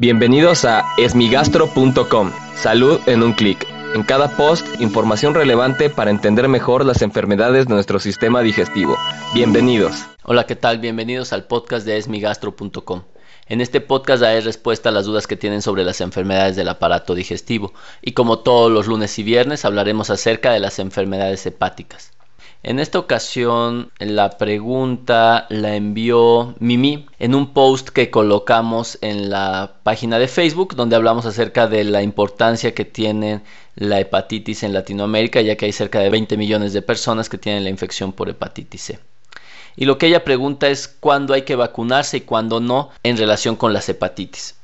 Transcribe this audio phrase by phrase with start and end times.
[0.00, 2.32] Bienvenidos a esmigastro.com.
[2.56, 3.66] Salud en un clic.
[3.94, 8.96] En cada post, información relevante para entender mejor las enfermedades de nuestro sistema digestivo.
[9.34, 10.06] Bienvenidos.
[10.22, 10.78] Hola, ¿qué tal?
[10.78, 13.02] Bienvenidos al podcast de esmigastro.com.
[13.46, 17.14] En este podcast daré respuesta a las dudas que tienen sobre las enfermedades del aparato
[17.14, 22.12] digestivo y como todos los lunes y viernes hablaremos acerca de las enfermedades hepáticas.
[22.62, 29.76] En esta ocasión la pregunta la envió Mimi en un post que colocamos en la
[29.82, 33.40] página de Facebook donde hablamos acerca de la importancia que tiene
[33.76, 37.64] la hepatitis en Latinoamérica ya que hay cerca de 20 millones de personas que tienen
[37.64, 38.98] la infección por hepatitis C.
[39.76, 43.56] Y lo que ella pregunta es cuándo hay que vacunarse y cuándo no en relación
[43.56, 44.56] con las hepatitis.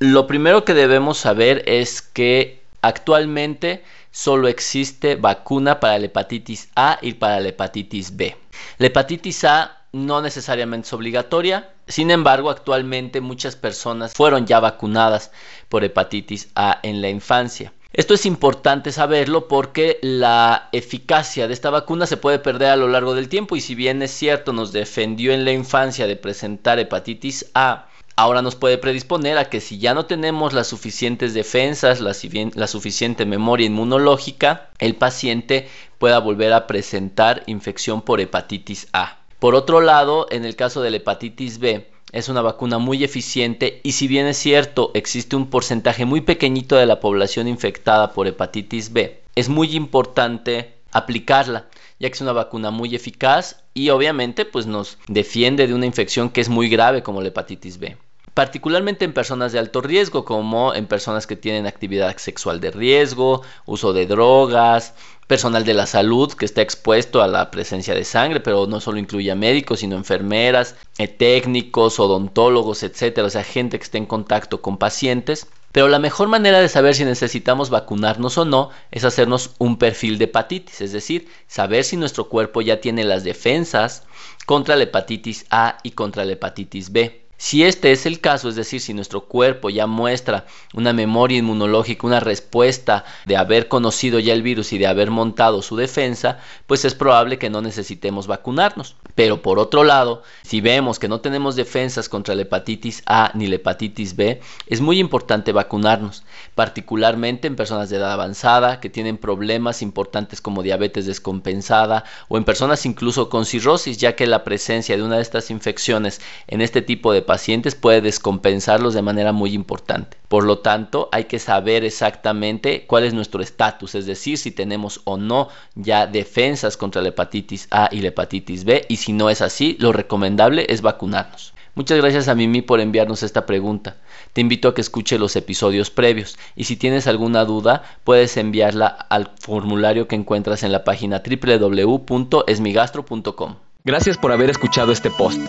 [0.00, 6.98] Lo primero que debemos saber es que actualmente solo existe vacuna para la hepatitis A
[7.02, 8.36] y para la hepatitis B.
[8.78, 15.30] La hepatitis A no necesariamente es obligatoria, sin embargo actualmente muchas personas fueron ya vacunadas
[15.68, 17.72] por hepatitis A en la infancia.
[17.92, 22.86] Esto es importante saberlo porque la eficacia de esta vacuna se puede perder a lo
[22.86, 26.78] largo del tiempo y si bien es cierto nos defendió en la infancia de presentar
[26.78, 27.88] hepatitis A,
[28.18, 33.26] ahora nos puede predisponer a que si ya no tenemos las suficientes defensas, la, suficiente
[33.26, 39.18] memoria inmunológica, el paciente pueda volver a presentar infección por hepatitis A.
[39.38, 43.80] Por otro lado, en el caso de la hepatitis B, es una vacuna muy eficiente
[43.84, 48.26] y si bien es cierto existe un porcentaje muy pequeñito de la población infectada por
[48.26, 51.68] hepatitis B, es muy importante aplicarla
[52.00, 56.30] ya que es una vacuna muy eficaz y obviamente pues nos defiende de una infección
[56.30, 57.96] que es muy grave como la hepatitis B
[58.38, 63.42] particularmente en personas de alto riesgo, como en personas que tienen actividad sexual de riesgo,
[63.66, 64.94] uso de drogas,
[65.26, 68.98] personal de la salud que está expuesto a la presencia de sangre, pero no solo
[68.98, 74.06] incluye a médicos, sino enfermeras, eh, técnicos, odontólogos, etcétera, o sea, gente que esté en
[74.06, 75.48] contacto con pacientes.
[75.72, 80.16] Pero la mejor manera de saber si necesitamos vacunarnos o no es hacernos un perfil
[80.16, 84.04] de hepatitis, es decir, saber si nuestro cuerpo ya tiene las defensas
[84.46, 87.27] contra la hepatitis A y contra la hepatitis B.
[87.38, 92.06] Si este es el caso, es decir, si nuestro cuerpo ya muestra una memoria inmunológica,
[92.06, 96.84] una respuesta de haber conocido ya el virus y de haber montado su defensa, pues
[96.84, 98.96] es probable que no necesitemos vacunarnos.
[99.18, 103.48] Pero por otro lado, si vemos que no tenemos defensas contra la hepatitis A ni
[103.48, 106.22] la hepatitis B, es muy importante vacunarnos,
[106.54, 112.44] particularmente en personas de edad avanzada que tienen problemas importantes como diabetes descompensada o en
[112.44, 116.80] personas incluso con cirrosis, ya que la presencia de una de estas infecciones en este
[116.80, 120.16] tipo de pacientes puede descompensarlos de manera muy importante.
[120.28, 125.00] Por lo tanto, hay que saber exactamente cuál es nuestro estatus, es decir, si tenemos
[125.04, 129.30] o no ya defensas contra la hepatitis A y la hepatitis B, y si no
[129.30, 131.54] es así, lo recomendable es vacunarnos.
[131.74, 133.96] Muchas gracias a Mimi por enviarnos esta pregunta.
[134.34, 138.86] Te invito a que escuche los episodios previos y si tienes alguna duda puedes enviarla
[138.86, 143.54] al formulario que encuentras en la página www.esmigastro.com.
[143.82, 145.40] Gracias por haber escuchado este post.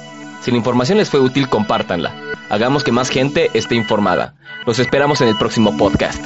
[0.42, 2.16] Si la información les fue útil, compártanla.
[2.50, 4.36] Hagamos que más gente esté informada.
[4.66, 6.24] Los esperamos en el próximo podcast.